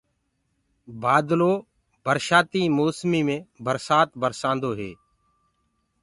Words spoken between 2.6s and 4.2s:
موسميٚ مي برسآت